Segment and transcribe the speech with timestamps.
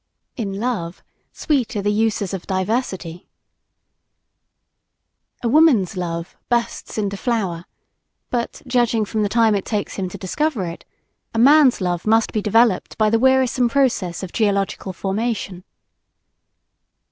[0.35, 3.29] In love, sweet are the uses of diversity!
[5.43, 7.65] A woman's love "bursts into flower,"
[8.31, 10.85] but judging from the time it takes him to discover it,
[11.35, 15.63] a man's love must be developed by the wearisome process of geological formation.